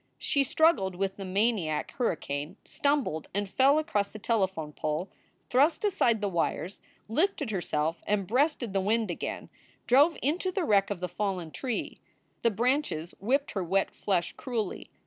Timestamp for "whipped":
13.19-13.51